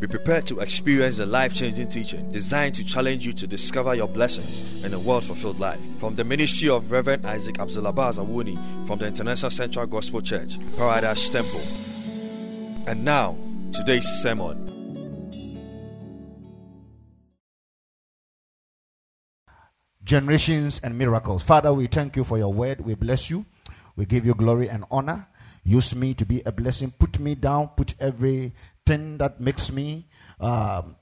[0.00, 4.08] Be prepared to experience a life changing teaching designed to challenge you to discover your
[4.08, 5.78] blessings in a world fulfilled life.
[5.98, 11.28] From the ministry of Reverend Isaac Abdulabaz Awuni from the International Central Gospel Church, Paradise
[11.28, 11.60] Temple.
[12.86, 13.36] And now,
[13.72, 14.68] today's sermon.
[20.02, 21.42] Generations and miracles.
[21.42, 22.80] Father, we thank you for your word.
[22.80, 23.44] We bless you.
[23.96, 25.26] We give you glory and honor.
[25.62, 26.90] Use me to be a blessing.
[26.98, 27.68] Put me down.
[27.76, 27.94] Put
[28.90, 30.08] that makes me
[30.40, 30.96] um,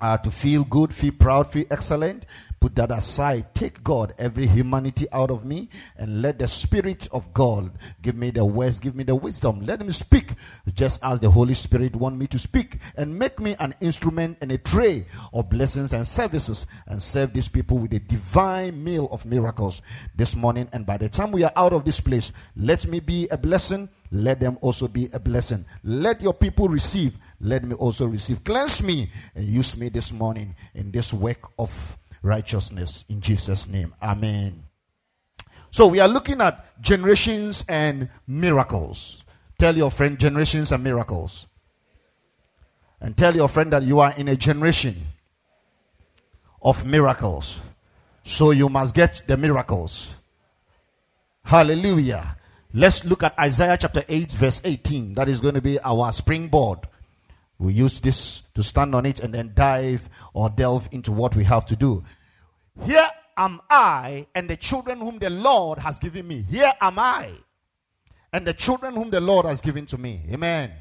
[0.00, 2.26] uh, to feel good, feel proud, feel excellent.
[2.60, 3.54] Put that aside.
[3.54, 8.30] Take God, every humanity out of me, and let the Spirit of God give me
[8.30, 9.66] the words, give me the wisdom.
[9.66, 10.30] Let Him speak
[10.72, 14.50] just as the Holy Spirit want me to speak, and make me an instrument and
[14.50, 19.26] a tray of blessings and services, and serve these people with a divine meal of
[19.26, 19.82] miracles
[20.14, 20.68] this morning.
[20.72, 23.90] And by the time we are out of this place, let me be a blessing.
[24.10, 25.66] Let them also be a blessing.
[25.82, 28.44] Let your people receive let me also receive.
[28.44, 33.94] Cleanse me and use me this morning in this work of righteousness in Jesus' name.
[34.02, 34.64] Amen.
[35.70, 39.24] So we are looking at generations and miracles.
[39.58, 41.46] Tell your friend generations and miracles.
[43.00, 44.96] And tell your friend that you are in a generation
[46.62, 47.60] of miracles.
[48.22, 50.14] So you must get the miracles.
[51.44, 52.36] Hallelujah.
[52.72, 55.14] Let's look at Isaiah chapter 8, verse 18.
[55.14, 56.78] That is going to be our springboard
[57.58, 61.44] we use this to stand on it and then dive or delve into what we
[61.44, 62.04] have to do.
[62.84, 66.42] Here am I and the children whom the Lord has given me.
[66.42, 67.30] Here am I
[68.32, 70.24] and the children whom the Lord has given to me.
[70.32, 70.72] Amen.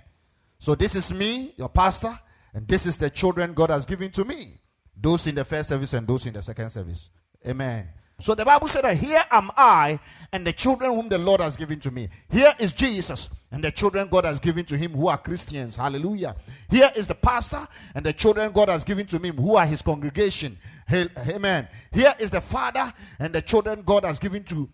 [0.57, 2.17] So this is me, your pastor,
[2.53, 4.59] and this is the children God has given to me.
[4.95, 7.09] Those in the first service and those in the second service.
[7.45, 7.89] Amen.
[8.23, 9.99] So the Bible said that here am I
[10.31, 12.07] and the children whom the Lord has given to me.
[12.31, 15.75] Here is Jesus and the children God has given to him who are Christians.
[15.75, 16.38] Hallelujah.
[16.69, 19.81] Here is the pastor and the children God has given to him who are his
[19.81, 20.57] congregation.
[20.89, 21.67] Amen.
[21.91, 24.69] Here is the father and the children God has given to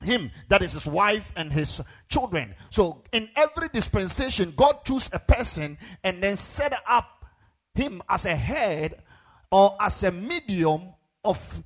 [0.00, 5.18] him that is his wife and his children so in every dispensation god chose a
[5.18, 7.26] person and then set up
[7.74, 9.02] him as a head
[9.52, 10.88] or as a medium
[11.22, 11.62] of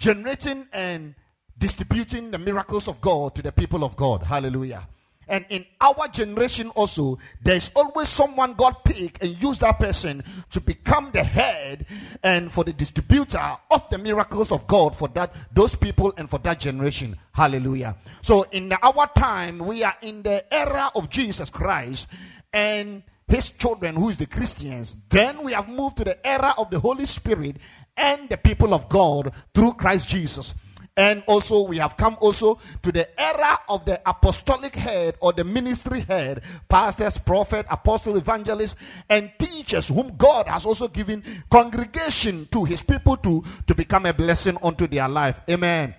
[0.00, 1.14] generating and
[1.58, 4.24] distributing the miracles of God to the people of God.
[4.24, 4.88] Hallelujah.
[5.28, 10.60] And in our generation also, there's always someone God pick and use that person to
[10.60, 11.86] become the head
[12.24, 16.38] and for the distributor of the miracles of God for that those people and for
[16.38, 17.16] that generation.
[17.30, 17.94] Hallelujah.
[18.22, 22.08] So in our time, we are in the era of Jesus Christ
[22.52, 24.96] and his children, who is the Christians.
[25.08, 27.58] Then we have moved to the era of the Holy Spirit
[28.00, 30.54] and the people of God through Christ Jesus.
[30.96, 35.44] And also, we have come also to the era of the apostolic head or the
[35.44, 38.76] ministry head, pastors, prophet, apostle, evangelists,
[39.08, 44.12] and teachers, whom God has also given congregation to his people to, to become a
[44.12, 45.40] blessing unto their life.
[45.48, 45.94] Amen.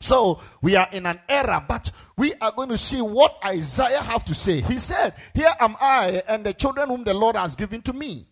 [0.00, 4.24] So we are in an era, but we are going to see what Isaiah have
[4.26, 4.60] to say.
[4.60, 8.26] He said, Here am I and the children whom the Lord has given to me.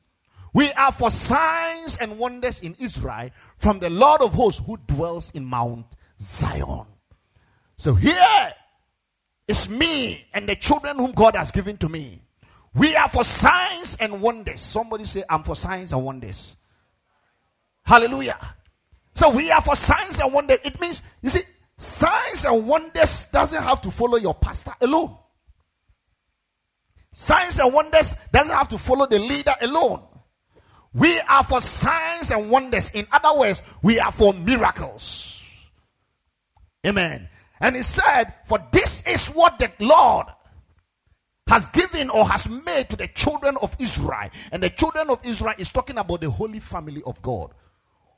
[0.54, 5.32] We are for signs and wonders in Israel from the Lord of hosts who dwells
[5.32, 5.86] in Mount
[6.20, 6.86] Zion.
[7.76, 8.54] So here
[9.48, 12.22] is me and the children whom God has given to me.
[12.72, 14.60] We are for signs and wonders.
[14.60, 16.56] Somebody say, I'm for signs and wonders.
[17.84, 18.38] Hallelujah.
[19.14, 20.58] So we are for signs and wonders.
[20.64, 21.42] It means, you see,
[21.76, 25.16] signs and wonders doesn't have to follow your pastor alone.
[27.10, 30.02] Signs and wonders doesn't have to follow the leader alone.
[30.94, 32.90] We are for signs and wonders.
[32.90, 35.42] In other words, we are for miracles.
[36.86, 37.28] Amen.
[37.60, 40.26] And he said, For this is what the Lord
[41.48, 44.30] has given or has made to the children of Israel.
[44.52, 47.50] And the children of Israel is talking about the holy family of God,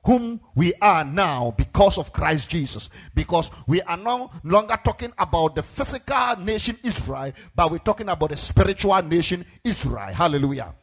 [0.04, 2.90] whom we are now because of Christ Jesus.
[3.14, 8.30] Because we are no longer talking about the physical nation Israel, but we're talking about
[8.30, 10.12] the spiritual nation Israel.
[10.12, 10.74] Hallelujah.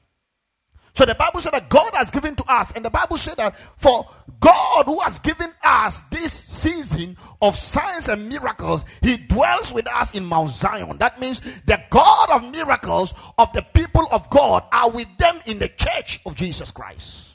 [0.95, 3.57] So the Bible said that God has given to us, and the Bible said that
[3.77, 4.07] for
[4.39, 10.13] God who has given us this season of signs and miracles, He dwells with us
[10.13, 10.97] in Mount Zion.
[10.99, 15.57] That means the God of miracles of the people of God are with them in
[15.57, 17.25] the church of Jesus Christ.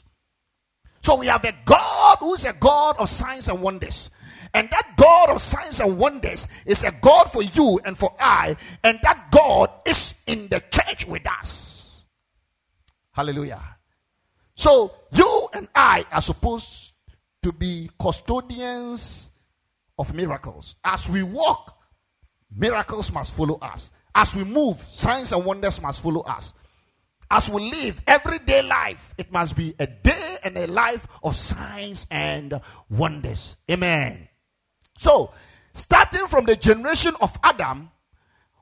[1.01, 4.09] So we have a God who is a God of signs and wonders.
[4.53, 8.55] And that God of signs and wonders is a God for you and for I.
[8.83, 11.68] And that God is in the church with us.
[13.11, 13.61] Hallelujah.
[14.55, 16.93] So you and I are supposed
[17.43, 19.29] to be custodians
[19.97, 20.75] of miracles.
[20.83, 21.77] As we walk,
[22.55, 23.89] miracles must follow us.
[24.13, 26.53] As we move, signs and wonders must follow us.
[27.31, 32.07] as we live everyday life, it must be a day and a life of signs
[32.09, 32.59] and
[32.89, 33.55] wonders.
[33.69, 34.27] Amen.
[34.97, 35.31] So,
[35.73, 37.91] starting from the generation of Adam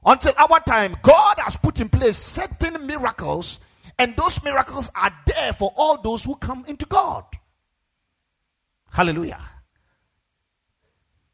[0.05, 3.59] until our time, God has put in place certain miracles,
[3.99, 7.25] and those miracles are there for all those who come into God.
[8.91, 9.41] Hallelujah.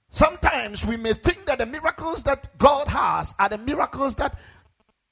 [0.10, 4.40] Sometimes we may think that the miracles that God has are the miracles that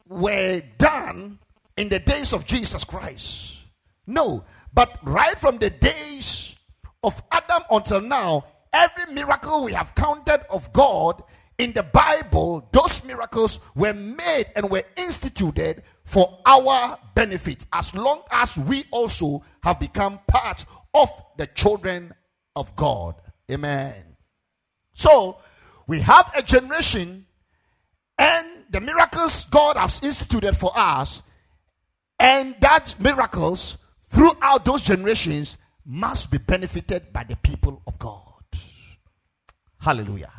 [0.07, 1.39] were done
[1.75, 3.57] in the days of Jesus Christ.
[4.05, 4.43] No,
[4.73, 6.55] but right from the days
[7.03, 11.23] of Adam until now, every miracle we have counted of God
[11.57, 18.21] in the Bible, those miracles were made and were instituted for our benefit as long
[18.31, 22.13] as we also have become part of the children
[22.53, 23.15] of God.
[23.49, 23.93] Amen.
[24.93, 25.37] So,
[25.87, 27.25] we have a generation
[28.17, 31.21] and the miracles God has instituted for us,
[32.19, 33.77] and that miracles
[34.09, 35.55] throughout those generations
[35.85, 38.43] must be benefited by the people of God.
[39.79, 40.31] Hallelujah.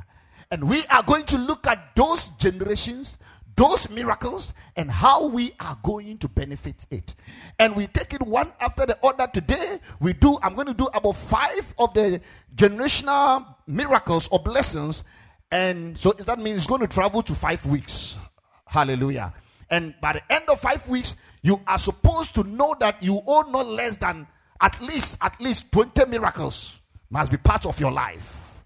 [0.50, 3.16] And we are going to look at those generations,
[3.56, 7.14] those miracles, and how we are going to benefit it.
[7.58, 9.26] And we take it one after the other.
[9.32, 12.20] Today, we do, I'm going to do about five of the
[12.54, 15.04] generational miracles or blessings.
[15.50, 18.18] And so that means it's going to travel to five weeks.
[18.66, 19.34] Hallelujah.
[19.68, 23.42] And by the end of five weeks, you are supposed to know that you owe
[23.42, 24.26] not less than
[24.60, 26.78] at least at least 20 miracles
[27.10, 28.64] must be part of your life.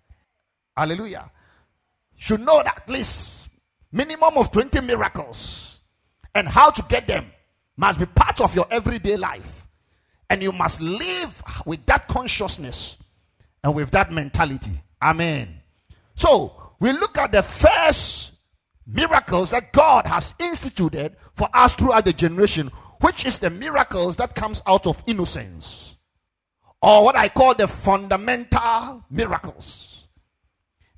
[0.76, 1.30] Hallelujah.
[2.16, 3.45] Should know that at least
[3.96, 5.80] minimum of 20 miracles
[6.34, 7.26] and how to get them
[7.76, 9.66] must be part of your everyday life.
[10.28, 12.96] And you must live with that consciousness
[13.64, 14.82] and with that mentality.
[15.00, 15.60] Amen.
[16.14, 18.32] So, we look at the first
[18.86, 22.68] miracles that God has instituted for us throughout the generation,
[23.00, 25.96] which is the miracles that comes out of innocence.
[26.82, 30.06] Or what I call the fundamental miracles.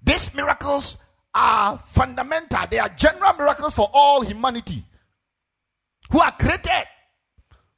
[0.03, 1.03] These miracles
[1.35, 2.67] are fundamental.
[2.71, 4.85] They are general miracles for all humanity
[6.11, 6.87] who are created,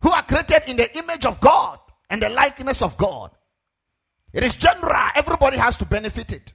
[0.01, 3.31] who are created in the image of God and the likeness of God.
[4.33, 5.11] It is general.
[5.15, 6.53] Everybody has to benefit it.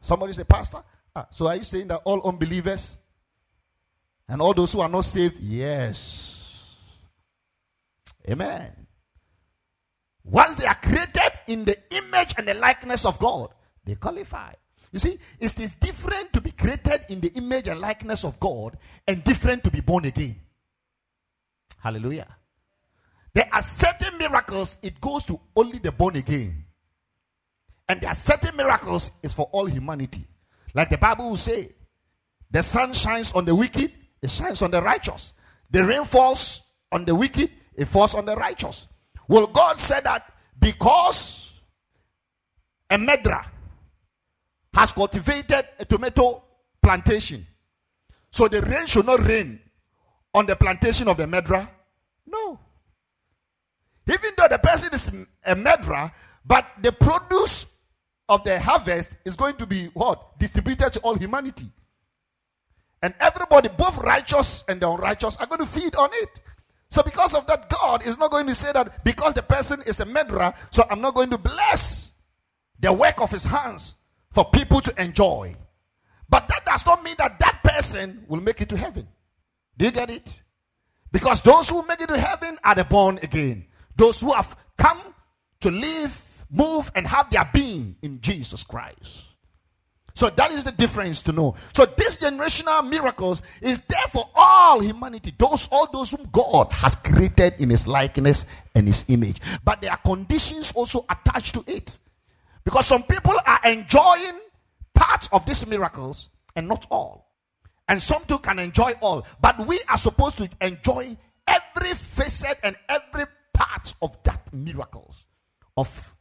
[0.00, 0.82] Somebody say, Pastor,
[1.14, 2.96] ah, so are you saying that all unbelievers
[4.28, 5.40] and all those who are not saved?
[5.40, 6.74] Yes.
[8.30, 8.70] Amen.
[10.24, 13.48] Once they are created in the image and the likeness of God,
[13.84, 14.52] they qualify.
[14.92, 18.78] You see, it is different to be created in the image and likeness of God
[19.06, 20.36] and different to be born again.
[21.78, 22.26] Hallelujah.
[23.34, 26.64] There are certain miracles, it goes to only the born again.
[27.88, 30.26] And there are certain miracles, it's for all humanity.
[30.74, 31.70] Like the Bible will say,
[32.50, 33.92] the sun shines on the wicked,
[34.22, 35.34] it shines on the righteous.
[35.70, 38.88] The rain falls on the wicked, it falls on the righteous.
[39.28, 41.52] Well, God said that because
[42.90, 43.44] a medra
[44.78, 46.40] has cultivated a tomato
[46.80, 47.44] plantation.
[48.30, 49.58] So the rain should not rain
[50.32, 51.68] on the plantation of the Medra?
[52.24, 52.60] No.
[54.08, 55.08] Even though the person is
[55.44, 56.12] a Medra,
[56.44, 57.80] but the produce
[58.28, 60.38] of the harvest is going to be what?
[60.38, 61.66] Distributed to all humanity.
[63.02, 66.28] And everybody, both righteous and the unrighteous, are going to feed on it.
[66.88, 69.98] So, because of that, God is not going to say that because the person is
[69.98, 72.12] a Medra, so I'm not going to bless
[72.78, 73.94] the work of his hands
[74.32, 75.54] for people to enjoy.
[76.28, 79.06] But that does not mean that that person will make it to heaven.
[79.76, 80.34] Do you get it?
[81.10, 83.66] Because those who make it to heaven are the born again.
[83.96, 85.00] Those who have come
[85.60, 89.24] to live, move, and have their being in Jesus Christ.
[90.14, 91.54] So that is the difference to know.
[91.72, 95.32] So this generational miracles is there for all humanity.
[95.38, 98.44] Those all those whom God has created in his likeness
[98.74, 99.40] and his image.
[99.64, 101.96] But there are conditions also attached to it.
[102.64, 104.38] Because some people are enjoying
[104.94, 107.28] part of these miracles and not all.
[107.88, 109.26] And some too can enjoy all.
[109.40, 113.24] But we are supposed to enjoy every facet and every
[113.54, 115.26] part of that miracles
[115.76, 116.14] of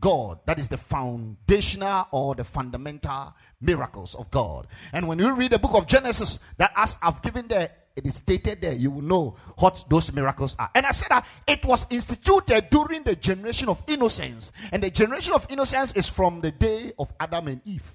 [0.00, 0.40] God.
[0.46, 4.66] That is the foundational or the fundamental miracles of God.
[4.92, 8.16] And when you read the book of Genesis, that as I've given there it is
[8.16, 10.68] stated there, you will know what those miracles are.
[10.74, 14.50] And I said that it was instituted during the generation of innocence.
[14.72, 17.94] And the generation of innocence is from the day of Adam and Eve.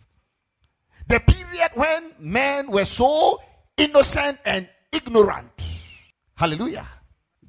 [1.07, 3.41] The period when men were so
[3.75, 5.51] innocent and ignorant.
[6.35, 6.87] Hallelujah.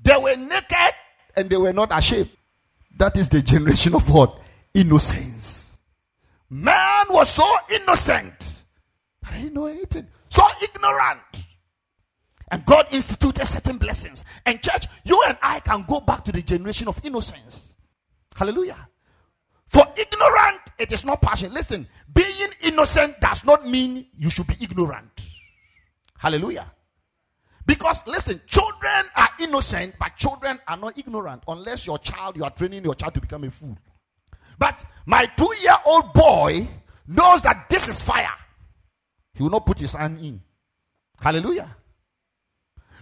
[0.02, 0.94] They were naked
[1.36, 2.30] and they were not ashamed.
[2.96, 4.40] That is the generation of what?
[4.74, 5.76] Innocence.
[6.48, 8.64] Man was so innocent.
[9.24, 10.08] I didn't know anything.
[10.30, 11.20] So ignorant.
[12.50, 14.24] And God instituted certain blessings.
[14.44, 17.76] And church, you and I can go back to the generation of innocence.
[18.34, 18.88] Hallelujah.
[19.68, 21.52] For ignorant, it is not passion.
[21.52, 25.22] Listen, being innocent does not mean you should be ignorant.
[26.18, 26.66] Hallelujah.
[27.66, 32.50] Because listen, children are innocent, but children are not ignorant unless your child, you are
[32.50, 33.78] training your child to become a fool.
[34.58, 36.68] But my two year old boy
[37.06, 38.34] knows that this is fire.
[39.34, 40.42] He will not put his hand in.
[41.20, 41.76] Hallelujah.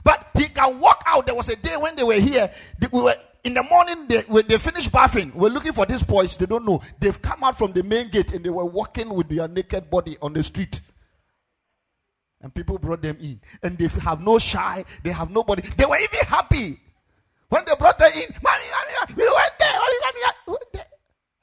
[0.04, 1.26] But he can walk out.
[1.26, 2.50] There was a day when they were here.
[2.78, 4.06] They, we were in the morning.
[4.08, 5.32] They, they finished bathing.
[5.34, 6.36] We're looking for these boys.
[6.36, 6.80] They don't know.
[6.98, 10.16] They've come out from the main gate and they were walking with their naked body
[10.22, 10.80] on the street.
[12.40, 13.40] And people brought them in.
[13.62, 14.84] And they have no shy.
[15.02, 15.62] They have nobody.
[15.62, 16.78] They were even happy
[17.48, 18.34] when they brought them in.
[18.42, 19.72] Mommy, mommy, we went there.
[19.72, 20.86] Mommy, we went there.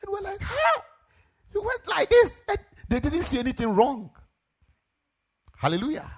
[0.02, 0.82] And we're like, huh?
[1.54, 2.42] You went like this.
[2.48, 4.12] And they didn't see anything wrong.
[5.58, 6.10] Hallelujah.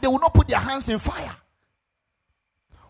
[0.00, 1.34] They will not put their hands in fire.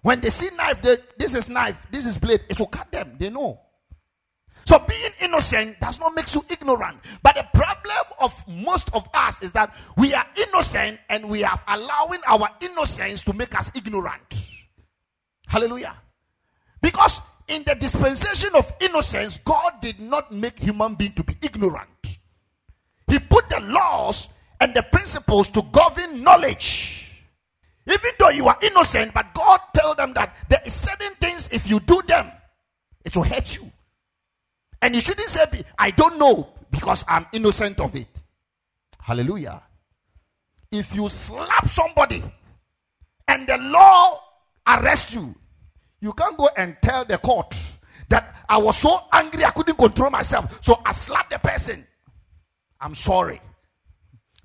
[0.02, 3.16] When they see knife, they, this is knife, this is blade, it will cut them.
[3.18, 3.60] They know.
[4.64, 6.98] So being innocent does not make you ignorant.
[7.22, 11.58] But the problem of most of us is that we are innocent and we are
[11.68, 14.20] allowing our innocence to make us ignorant.
[15.46, 15.94] Hallelujah.
[16.82, 21.88] Because in the dispensation of innocence, God did not make human being to be ignorant.
[23.08, 24.28] He put the laws
[24.60, 26.97] and the principles to govern knowledge.
[27.88, 31.68] Even though you are innocent, but God tell them that there is certain things if
[31.68, 32.30] you do them,
[33.04, 33.62] it will hurt you.
[34.82, 35.44] And you shouldn't say,
[35.78, 38.08] I don't know because I'm innocent of it.
[39.00, 39.62] Hallelujah.
[40.70, 42.22] If you slap somebody
[43.26, 44.20] and the law
[44.66, 45.34] arrests you,
[46.00, 47.56] you can't go and tell the court
[48.10, 50.62] that I was so angry I couldn't control myself.
[50.62, 51.86] So I slapped the person.
[52.80, 53.40] I'm sorry.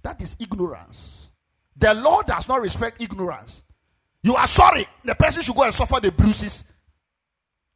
[0.02, 1.23] That is ignorance.
[1.78, 3.64] The law does not respect ignorance.
[4.22, 4.86] You are sorry.
[5.04, 6.64] The person should go and suffer the bruises.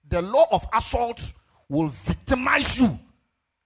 [0.07, 1.33] The law of assault
[1.67, 2.97] will victimize you.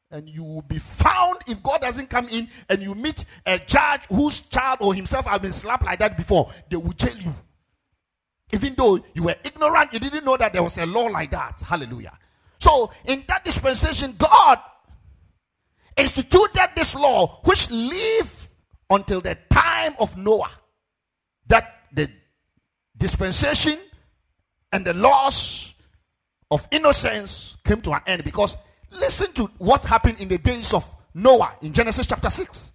[0.10, 4.02] And you will be found if God doesn't come in and you meet a judge
[4.10, 7.34] whose child or himself have been slapped like that before, they will jail you.
[8.52, 11.62] Even though you were ignorant, you didn't know that there was a law like that.
[11.62, 12.18] Hallelujah.
[12.60, 14.60] So, in that dispensation, God
[15.96, 18.41] instituted this law which live
[18.92, 20.52] until the time of Noah.
[21.48, 22.10] That the
[22.96, 23.80] dispensation
[24.72, 25.74] and the loss
[26.52, 28.56] of innocence came to an end because
[28.92, 32.72] listen to what happened in the days of Noah in Genesis chapter 6.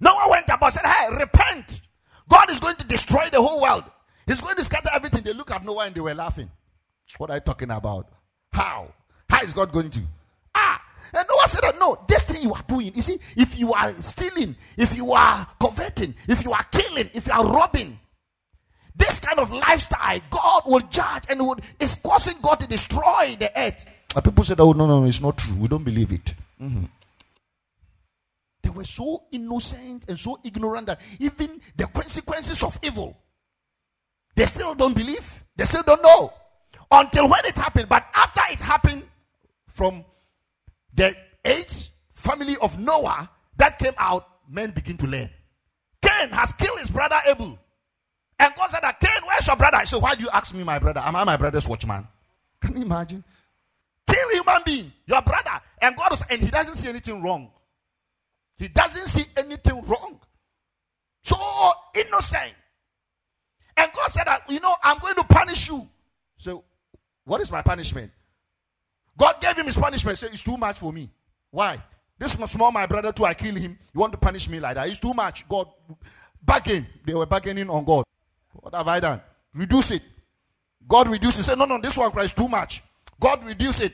[0.00, 1.80] Noah went about said, Hey, repent.
[2.28, 3.84] God is going to destroy the whole world.
[4.26, 5.22] He's going to scatter everything.
[5.22, 6.50] They look at Noah and they were laughing.
[7.18, 8.08] What are you talking about?
[8.52, 8.92] How?
[9.28, 10.00] How is God going to?
[11.12, 14.56] And Noah said, No, this thing you are doing, you see, if you are stealing,
[14.76, 17.98] if you are coveting, if you are killing, if you are robbing,
[18.96, 23.50] this kind of lifestyle, God will judge and would is causing God to destroy the
[23.56, 23.86] earth.
[24.14, 25.54] And people said, Oh, no, no, it's not true.
[25.56, 26.34] We don't believe it.
[26.60, 26.84] Mm-hmm.
[28.62, 33.16] They were so innocent and so ignorant that even the consequences of evil,
[34.36, 35.42] they still don't believe.
[35.56, 36.32] They still don't know.
[36.90, 37.88] Until when it happened.
[37.88, 39.04] But after it happened,
[39.66, 40.04] from
[40.94, 45.30] the eighth family of Noah that came out, men begin to learn.
[46.02, 47.58] Cain has killed his brother Abel.
[48.38, 49.76] And God said that, Cain, where's your brother?
[49.76, 51.00] I said, why do you ask me my brother?
[51.00, 52.06] Am I my brother's watchman?
[52.60, 53.22] Can you imagine?
[54.06, 55.60] Kill human being, your brother.
[55.80, 57.50] And God was, and he doesn't see anything wrong.
[58.56, 60.20] He doesn't see anything wrong.
[61.22, 61.36] So
[61.94, 62.54] innocent.
[63.76, 65.86] And God said that, you know, I'm going to punish you.
[66.36, 66.64] So,
[67.24, 68.10] what is my punishment?
[69.20, 70.16] God gave him his punishment.
[70.16, 71.10] Say, it's too much for me.
[71.50, 71.78] Why?
[72.18, 73.78] This small my brother too, I kill him.
[73.92, 74.88] You want to punish me like that?
[74.88, 75.46] It's too much.
[75.46, 75.68] God,
[76.42, 76.86] bargain.
[77.04, 78.04] They were bargaining on God.
[78.54, 79.20] What have I done?
[79.54, 80.02] Reduce it.
[80.88, 81.42] God reduced it.
[81.42, 82.82] Say, no, no, this one cries too much.
[83.20, 83.92] God reduce it.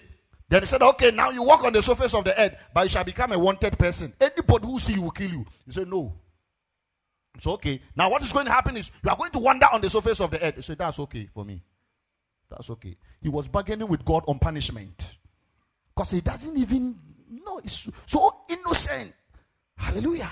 [0.48, 2.90] Then he said, okay, now you walk on the surface of the earth, but you
[2.90, 4.12] shall become a wanted person.
[4.20, 5.44] Anybody who see you will kill you.
[5.64, 6.14] He said, no.
[7.40, 7.82] So okay.
[7.96, 10.20] Now what is going to happen is you are going to wander on the surface
[10.20, 10.54] of the earth.
[10.54, 11.64] He said, that's okay for me.
[12.48, 12.96] That's okay.
[13.20, 15.15] He was bargaining with God on punishment.
[15.96, 16.94] Because he doesn't even
[17.30, 17.58] know.
[17.58, 19.14] It's so innocent.
[19.78, 20.30] Hallelujah.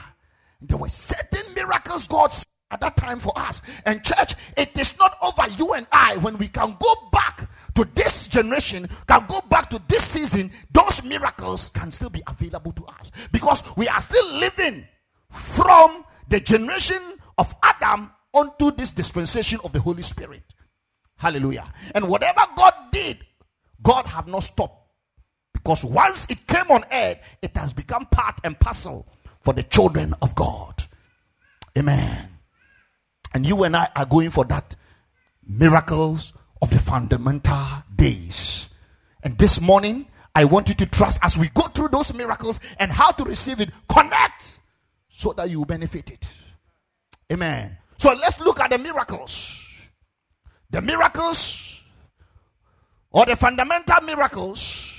[0.61, 2.33] There were certain miracles God
[2.71, 3.63] at that time for us.
[3.87, 7.85] And church, it is not over you and I when we can go back to
[7.95, 12.85] this generation, can go back to this season, those miracles can still be available to
[12.85, 14.87] us because we are still living
[15.31, 17.01] from the generation
[17.39, 20.43] of Adam onto this dispensation of the Holy Spirit.
[21.17, 21.73] Hallelujah.
[21.95, 23.19] And whatever God did,
[23.83, 24.84] God have not stopped.
[25.65, 29.07] Because once it came on earth, it has become part and parcel
[29.41, 30.85] for the children of God.
[31.79, 32.29] Amen.
[33.33, 34.77] And you and I are going for that
[35.47, 37.65] miracles of the fundamental
[37.97, 38.69] days.
[39.23, 42.93] And this morning, I want you to trust as we go through those miracles and
[42.93, 43.71] how to receive it.
[43.89, 44.59] Connect
[45.09, 46.27] so that you benefit it.
[47.33, 47.79] Amen.
[47.97, 49.67] So let's look at the miracles.
[50.69, 51.81] The miracles
[53.11, 54.94] or the fundamental miracles.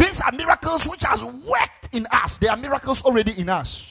[0.00, 2.38] These are miracles which has worked in us.
[2.38, 3.86] They are miracles already in us.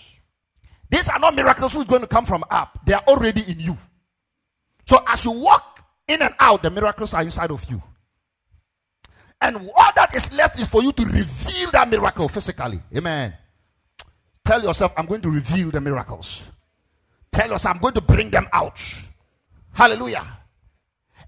[0.90, 2.80] These are not miracles which are going to come from up.
[2.84, 3.78] They are already in you.
[4.88, 7.80] So as you walk in and out, the miracles are inside of you.
[9.40, 12.82] And all that is left is for you to reveal that miracle physically.
[12.98, 13.36] Amen.
[14.44, 16.44] Tell yourself, I'm going to reveal the miracles.
[17.32, 18.82] Tell us, I'm going to bring them out.
[19.74, 20.26] Hallelujah.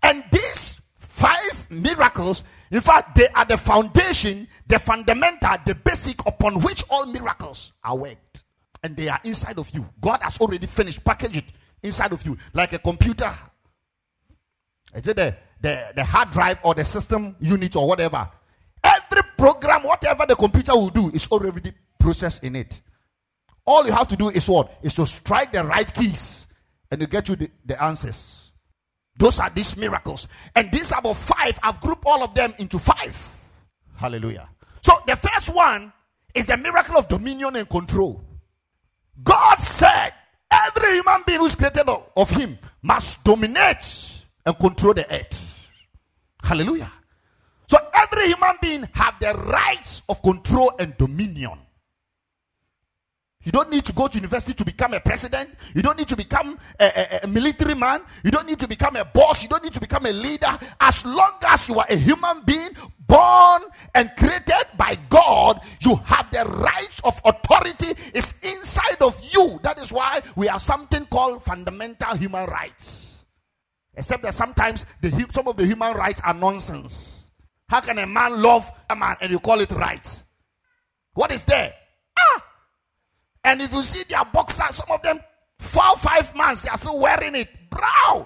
[0.01, 6.61] And these five miracles, in fact, they are the foundation, the fundamental, the basic upon
[6.61, 8.43] which all miracles are worked.
[8.81, 9.87] And they are inside of you.
[9.99, 11.43] God has already finished, packaged it
[11.83, 13.31] inside of you, like a computer.
[14.95, 18.27] Is it the, the, the hard drive or the system unit or whatever?
[18.83, 22.81] Every program, whatever the computer will do, is already processed in it.
[23.65, 24.79] All you have to do is what?
[24.81, 26.47] Is to strike the right keys
[26.89, 28.40] and you get you the, the answers.
[29.17, 30.27] Those are these miracles.
[30.55, 31.59] And these are about five.
[31.61, 33.17] I've grouped all of them into five.
[33.95, 34.49] Hallelujah.
[34.81, 35.93] So the first one
[36.33, 38.23] is the miracle of dominion and control.
[39.23, 40.11] God said
[40.49, 45.69] every human being who's created of, of him must dominate and control the earth.
[46.43, 46.91] Hallelujah.
[47.67, 51.59] So every human being have the rights of control and dominion.
[53.43, 55.49] You don't need to go to university to become a president.
[55.73, 58.01] You don't need to become a, a, a, military man.
[58.23, 59.41] You don't need to become a boss.
[59.41, 60.59] You don't need to become a leader.
[60.79, 62.69] As long as you are a human being
[63.07, 63.63] born
[63.95, 69.59] and created by God, you have the rights of authority is inside of you.
[69.63, 73.19] That is why we have something called fundamental human rights.
[73.95, 77.31] Except that sometimes the, some of the human rights are nonsense.
[77.67, 80.23] How can a man love a man and you call it rights?
[81.13, 81.73] What is there?
[83.43, 85.19] And if you see their boxers, some of them
[85.59, 87.49] four, five months, they are still wearing it.
[87.69, 88.25] Brown.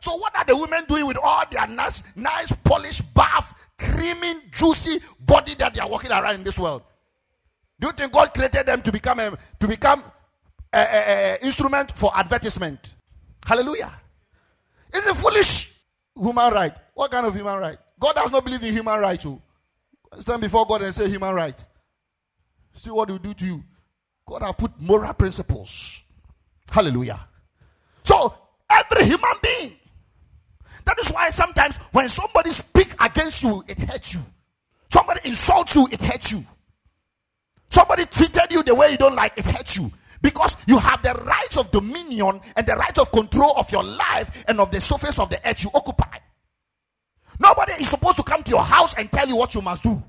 [0.00, 5.00] So what are the women doing with all their nice, nice polished bath, creaming, juicy
[5.20, 6.82] body that they are walking around in this world?
[7.80, 10.02] Do you think God created them to become a to become
[10.72, 12.94] a, a, a instrument for advertisement?
[13.44, 13.92] Hallelujah.
[14.92, 15.78] It's a foolish
[16.16, 16.72] human right.
[16.94, 17.78] What kind of human right?
[18.00, 19.24] God does not believe in human right.
[19.26, 19.40] Oh.
[20.18, 21.64] Stand before God and say human right.
[22.74, 23.64] See what he will do to you.
[24.28, 26.02] God have put moral principles.
[26.70, 27.18] Hallelujah.
[28.04, 28.34] So
[28.68, 29.72] every human being.
[30.84, 34.20] That is why sometimes when somebody speak against you, it hurts you.
[34.90, 36.42] Somebody insults you, it hurts you.
[37.70, 39.90] Somebody treated you the way you don't like, it hurts you.
[40.20, 44.44] Because you have the rights of dominion and the right of control of your life
[44.48, 46.18] and of the surface of the earth you occupy.
[47.40, 50.02] Nobody is supposed to come to your house and tell you what you must do.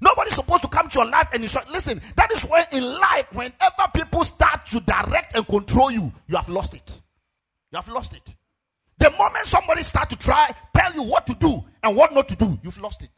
[0.00, 1.70] Nobody's supposed to come to your life and instruct.
[1.70, 6.36] Listen, that is when in life, whenever people start to direct and control you, you
[6.36, 7.00] have lost it.
[7.72, 8.34] You have lost it.
[8.98, 12.36] The moment somebody start to try tell you what to do and what not to
[12.36, 13.10] do, you've lost it.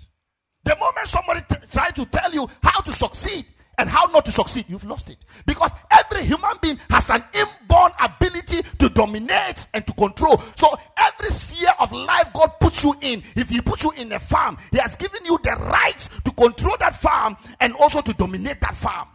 [0.65, 3.45] The moment somebody t- try to tell you how to succeed
[3.79, 5.17] and how not to succeed, you've lost it.
[5.47, 10.39] Because every human being has an inborn ability to dominate and to control.
[10.57, 14.19] So every sphere of life God puts you in, if He puts you in a
[14.19, 18.61] farm, He has given you the right to control that farm and also to dominate
[18.61, 19.09] that farm.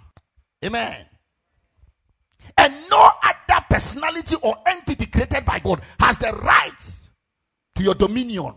[0.65, 1.05] Amen.
[2.57, 6.97] And no other personality or entity created by God has the right
[7.75, 8.53] to your dominion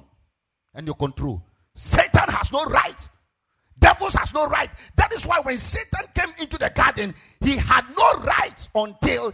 [0.75, 1.45] and your control.
[1.75, 3.09] Satan has no right
[3.81, 4.71] Devils has no right.
[4.97, 9.33] That is why when Satan came into the garden, he had no right until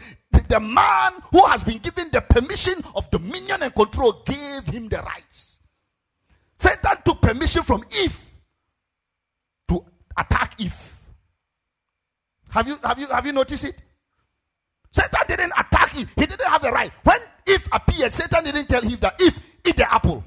[0.48, 4.98] the man who has been given the permission of dominion and control gave him the
[4.98, 5.58] rights.
[6.58, 8.20] Satan took permission from Eve
[9.68, 9.84] to
[10.16, 10.92] attack Eve.
[12.50, 13.76] Have you have you have you noticed it?
[14.92, 16.10] Satan didn't attack Eve.
[16.16, 16.90] He didn't have the right.
[17.02, 20.24] When Eve appeared, Satan didn't tell Eve that Eve eat the apple.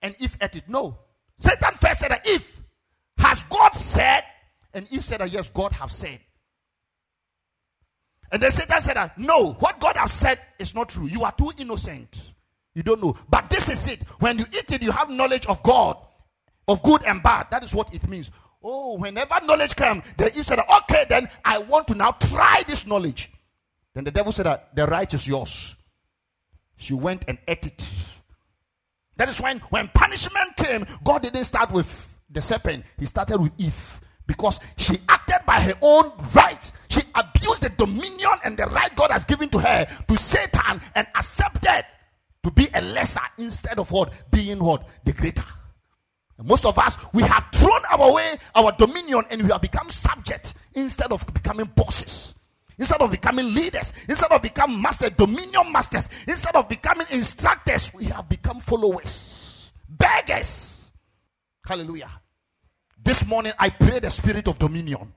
[0.00, 0.68] And Eve ate it.
[0.68, 0.98] No.
[1.36, 2.61] Satan first said that Eve
[3.18, 4.24] has God said?
[4.74, 6.18] And Eve said yes, God have said.
[8.30, 11.06] And then Satan said no, what God has said is not true.
[11.06, 12.32] You are too innocent.
[12.74, 13.14] You don't know.
[13.28, 14.00] But this is it.
[14.20, 15.98] When you eat it, you have knowledge of God,
[16.66, 17.48] of good and bad.
[17.50, 18.30] That is what it means.
[18.62, 22.86] Oh, whenever knowledge comes, then Eve said, okay, then I want to now try this
[22.86, 23.30] knowledge.
[23.94, 25.76] Then the devil said that the right is yours.
[26.76, 27.84] She went and ate it.
[29.16, 33.52] That is when, when punishment came, God didn't start with the serpent, he started with
[33.58, 36.72] Eve because she acted by her own right.
[36.88, 41.06] She abused the dominion and the right God has given to her to Satan and
[41.14, 41.84] accepted
[42.44, 45.44] to be a lesser instead of what being what the greater.
[46.38, 49.88] And most of us we have thrown our way our dominion and we have become
[49.90, 52.38] subject instead of becoming bosses.
[52.78, 58.06] Instead of becoming leaders, instead of becoming master, dominion masters, instead of becoming instructors, we
[58.06, 60.90] have become followers, beggars.
[61.64, 62.10] Hallelujah.
[63.04, 65.12] This morning I pray the spirit of dominion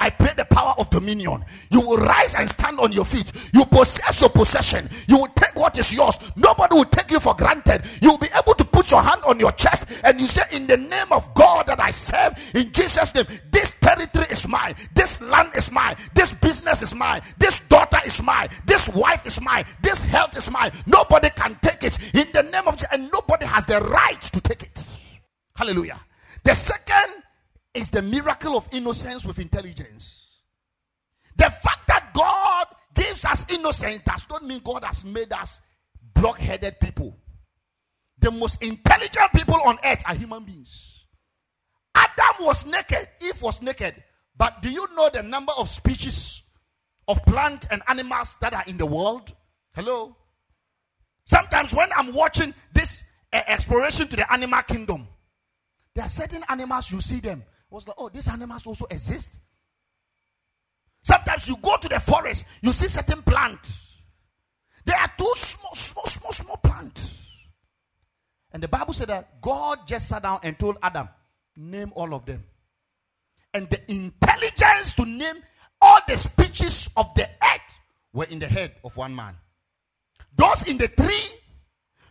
[0.00, 1.44] I pray the power of dominion.
[1.70, 3.32] You will rise and stand on your feet.
[3.52, 4.88] You possess your possession.
[5.06, 6.18] You will take what is yours.
[6.36, 7.82] Nobody will take you for granted.
[8.00, 10.66] You will be able to put your hand on your chest and you say, In
[10.66, 14.74] the name of God that I serve, in Jesus' name, this territory is mine.
[14.94, 15.96] This land is mine.
[16.14, 17.20] This business is mine.
[17.38, 18.48] This daughter is mine.
[18.64, 19.64] This wife is mine.
[19.82, 20.70] This health is mine.
[20.86, 24.40] Nobody can take it in the name of Jesus, and nobody has the right to
[24.40, 24.86] take it.
[25.54, 26.00] Hallelujah.
[26.42, 27.19] The second
[27.74, 30.38] is the miracle of innocence with intelligence.
[31.36, 35.60] The fact that God gives us innocence does not mean God has made us
[36.14, 37.16] blockheaded people.
[38.18, 41.04] The most intelligent people on earth are human beings.
[41.94, 43.94] Adam was naked, Eve was naked.
[44.36, 46.42] But do you know the number of species
[47.08, 49.34] of plant and animals that are in the world?
[49.74, 50.16] Hello?
[51.24, 55.06] Sometimes when I'm watching this uh, exploration to the animal kingdom,
[55.94, 59.40] there are certain animals you see them was like, oh, these animals also exist.
[61.02, 63.86] Sometimes you go to the forest, you see certain plants.
[64.84, 67.16] They are too small, small, small, small plants.
[68.52, 71.08] And the Bible said that God just sat down and told Adam,
[71.56, 72.42] name all of them.
[73.54, 75.36] And the intelligence to name
[75.80, 77.74] all the species of the earth
[78.12, 79.36] were in the head of one man.
[80.36, 81.38] Those in the tree,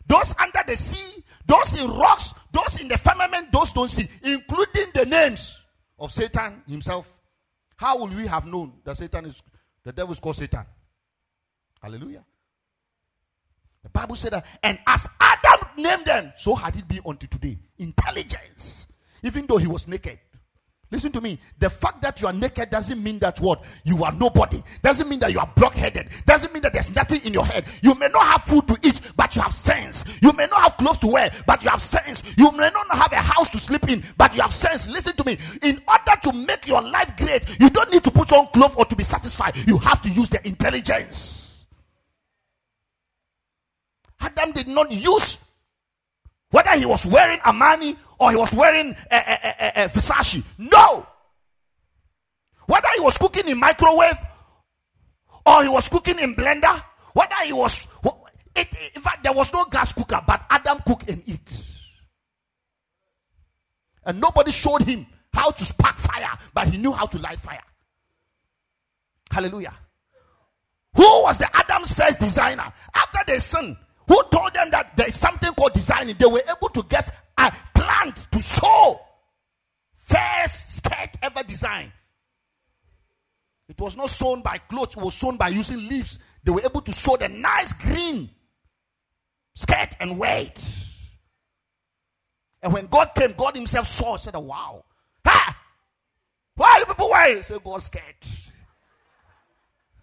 [0.09, 4.87] those under the sea, those in rocks, those in the firmament, those don't see, including
[4.93, 5.57] the names
[5.99, 7.13] of Satan himself.
[7.77, 9.41] How will we have known that Satan is
[9.83, 10.65] the devil is called Satan?
[11.81, 12.25] Hallelujah.
[13.83, 17.57] The Bible said that, and as Adam named them, so had it been until today.
[17.77, 18.87] Intelligence.
[19.23, 20.19] Even though he was naked.
[20.91, 21.37] Listen to me.
[21.59, 23.63] The fact that you are naked doesn't mean that what?
[23.83, 24.63] You are nobody.
[24.81, 26.09] Doesn't mean that you are blockheaded.
[26.25, 27.65] Doesn't mean that there's nothing in your head.
[27.83, 30.03] You may not have food to eat, but you have sense.
[30.21, 32.23] You may not have clothes to wear, but you have sense.
[32.37, 34.89] You may not have a house to sleep in, but you have sense.
[34.89, 35.37] Listen to me.
[35.61, 38.85] In order to make your life great, you don't need to put on clothes or
[38.85, 39.55] to be satisfied.
[39.67, 41.65] You have to use the intelligence.
[44.21, 45.48] Adam did not use
[46.51, 50.43] whether he was wearing Armani or he was wearing a, a, a, a Versace.
[50.57, 51.05] No.
[52.65, 54.17] Whether he was cooking in microwave
[55.45, 56.83] or he was cooking in blender,
[57.13, 57.87] whether he was,
[58.55, 61.63] it, in fact, there was no gas cooker, but Adam cooked and eat.
[64.05, 67.63] And nobody showed him how to spark fire, but he knew how to light fire.
[69.31, 69.73] Hallelujah.
[70.95, 72.71] Who was the Adam's first designer?
[72.95, 73.77] After they sinned,
[74.09, 76.15] who told them that there is something called designing?
[76.17, 78.99] They were able to get a plant to sew.
[79.99, 81.91] First skirt ever designed.
[83.67, 86.17] It was not sewn by clothes, it was sewn by using leaves.
[86.43, 88.31] They were able to sew the nice green
[89.53, 90.59] skirt and wear it.
[92.63, 94.85] And when God came, God Himself saw and said, Wow.
[95.23, 95.55] Ha!
[96.55, 97.43] Why are you people wearing?
[97.43, 98.25] Say, God skirt.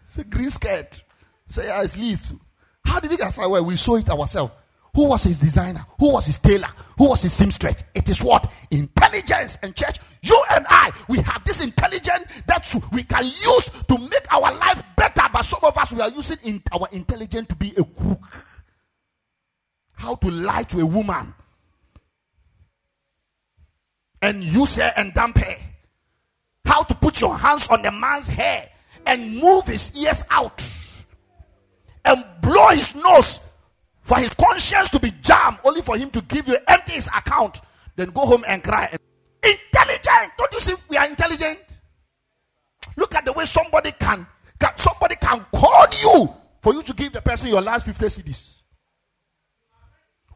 [0.07, 1.03] Say, green skirt.
[1.49, 2.31] Say, yeah, it's leaves.
[2.87, 3.37] How did he get?
[3.37, 4.53] Well, we saw it ourselves.
[4.95, 5.85] Who was his designer?
[5.99, 6.69] Who was his tailor?
[6.97, 7.83] Who was his seamstress?
[7.93, 8.51] It is what?
[8.71, 9.97] Intelligence and church.
[10.23, 14.81] You and I, we have this intelligence that we can use to make our life
[14.95, 15.21] better.
[15.31, 18.45] But some of us, we are using in our intelligence to be a crook.
[19.91, 21.33] How to lie to a woman
[24.21, 25.57] and use her and dump her.
[26.65, 28.69] How to put your hands on the man's hair
[29.05, 30.65] and move his ears out
[32.07, 33.39] and blow his nose
[34.03, 37.61] for his conscience to be jammed, only for him to give you empty his account,
[37.95, 38.89] then go home and cry.
[39.43, 40.31] Intelligent.
[40.37, 41.59] Don't you see we are intelligent?
[42.95, 44.25] Look at the way somebody can,
[44.59, 48.53] can somebody can call you for you to give the person your last 50 cedis.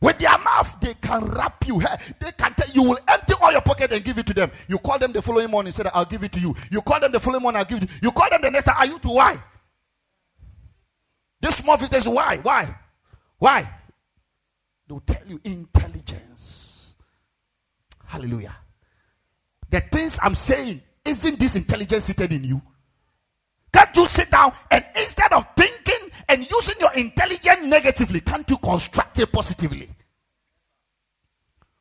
[0.02, 1.80] With their mouth, they can wrap you.
[2.20, 4.52] They can tell you will empty all your pocket and give it to them.
[4.68, 6.56] You call them the following morning, say I'll give it to you.
[6.72, 7.98] You call them the following morning, I'll give it you.
[8.02, 9.42] You call them the next time, are you to why?
[11.42, 12.38] This small is why?
[12.38, 12.76] Why?
[13.40, 13.70] Why?
[14.88, 16.94] They'll tell you intelligence.
[18.06, 18.56] Hallelujah.
[19.70, 22.62] The things I'm saying, isn't this intelligence seated in you?
[23.74, 28.58] Can't you sit down and instead of thinking and using your intelligence negatively, can't you
[28.58, 29.90] construct it positively?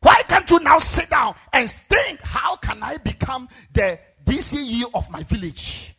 [0.00, 5.10] Why can't you now sit down and think, how can I become the DCE of
[5.10, 5.94] my village?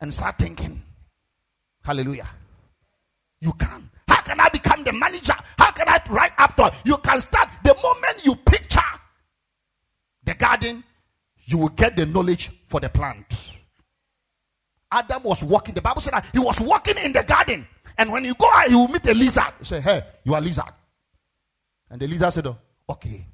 [0.00, 0.82] And start thinking,
[1.88, 2.28] Hallelujah.
[3.40, 3.88] You can.
[4.06, 5.32] How can I become the manager?
[5.56, 6.70] How can I write up to?
[6.84, 8.80] You can start the moment you picture
[10.22, 10.84] the garden,
[11.46, 13.54] you will get the knowledge for the plant.
[14.92, 15.74] Adam was walking.
[15.74, 17.66] The Bible said that he was walking in the garden.
[17.96, 19.54] And when you go out, you will meet a lizard.
[19.58, 20.74] You say, Hey, you are lizard.
[21.88, 22.58] And the lizard said, oh,
[22.90, 23.26] Okay.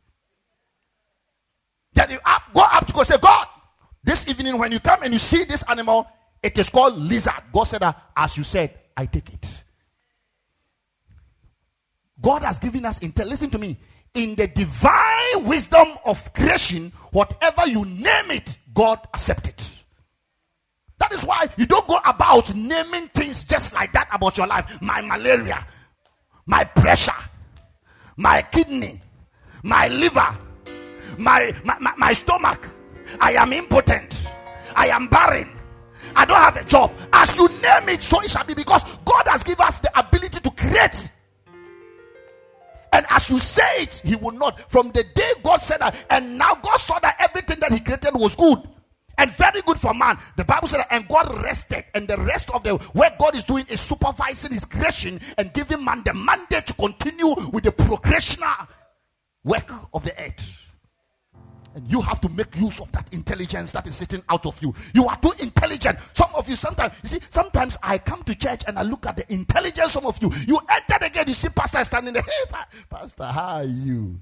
[1.92, 3.48] Then you up, go up to go say, God,
[4.04, 6.06] this evening when you come and you see this animal,
[6.44, 7.42] it is called lizard.
[7.50, 7.82] God said
[8.14, 9.64] as you said, I take it.
[12.20, 13.26] God has given us intel.
[13.26, 13.78] Listen to me.
[14.12, 19.70] In the divine wisdom of creation, whatever you name it, God accept it.
[20.98, 24.80] That is why you don't go about naming things just like that about your life.
[24.82, 25.66] My malaria,
[26.46, 27.12] my pressure,
[28.18, 29.00] my kidney,
[29.62, 30.38] my liver,
[31.18, 32.68] my, my, my, my stomach.
[33.18, 34.26] I am impotent.
[34.76, 35.50] I am barren.
[36.16, 36.92] I don't have a job.
[37.12, 40.40] As you name it, so it shall be because God has given us the ability
[40.40, 41.10] to create.
[42.92, 44.60] And as you say it, He will not.
[44.70, 48.14] From the day God said that, and now God saw that everything that He created
[48.14, 48.62] was good
[49.18, 50.18] and very good for man.
[50.36, 53.66] The Bible said, and God rested, and the rest of the work God is doing
[53.68, 58.68] is supervising His creation and giving man the mandate to continue with the progressional
[59.44, 60.63] work of the earth.
[61.74, 64.72] And you have to make use of that intelligence that is sitting out of you.
[64.94, 65.98] You are too intelligent.
[66.12, 69.16] Some of you, sometimes, you see, sometimes I come to church and I look at
[69.16, 70.30] the intelligence some of you.
[70.46, 72.22] You enter again, you see Pastor standing there.
[72.34, 74.14] Hey, Pastor, how are you?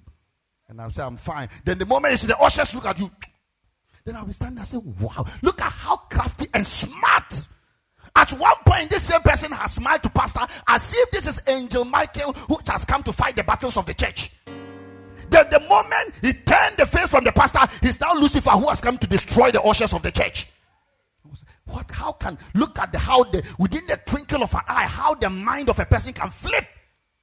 [0.69, 1.49] And I'm saying, I'm fine.
[1.65, 3.11] Then the moment you see the ushers look at you,
[4.05, 7.47] then I'll be standing and say, wow, look at how crafty and smart.
[8.17, 11.85] At one point, this same person has smiled to Pastor as if this is Angel
[11.85, 14.31] Michael who has come to fight the battles of the church.
[15.33, 18.83] Then the moment he turned the face from the pastor, he's now Lucifer who has
[18.83, 20.47] come to destroy the ushers of the church.
[21.64, 21.90] What?
[21.90, 25.31] How can look at the how the within the twinkle of an eye, how the
[25.31, 26.66] mind of a person can flip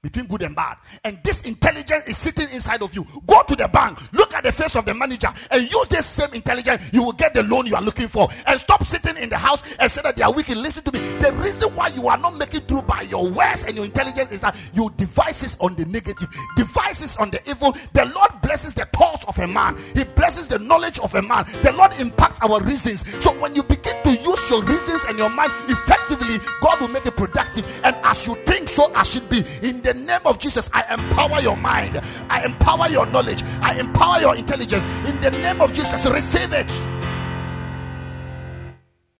[0.02, 0.78] between good and bad.
[1.04, 3.06] And this intelligence is sitting inside of you.
[3.28, 6.34] Go to the bank, look at the face of the manager, and use this same
[6.34, 6.90] intelligence.
[6.94, 8.30] You will get the loan you are looking for.
[8.48, 10.58] And stop sitting in the house and say that they are wicked.
[10.58, 11.00] Listen to me.
[11.20, 14.40] The reason why you are not making through by your words and your intelligence is
[14.40, 17.76] that you devices on the negative, devices on the evil.
[17.94, 21.46] The Lord blesses the thoughts of a man, He blesses the knowledge of a man.
[21.62, 23.06] The Lord impacts our reasons.
[23.22, 24.09] So when you begin to
[24.50, 27.66] your reasons and your mind effectively, God will make it productive.
[27.84, 29.44] And as you think, so as should be.
[29.62, 34.20] In the name of Jesus, I empower your mind, I empower your knowledge, I empower
[34.20, 34.84] your intelligence.
[35.08, 36.99] In the name of Jesus, receive it.